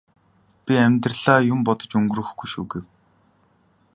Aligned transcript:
би 0.63 0.73
амьдралаа 0.85 1.39
юм 1.53 1.59
бодож 1.65 1.91
өнгөрөөхгүй 1.99 2.47
шүү 2.51 2.65
гэв. 2.71 2.85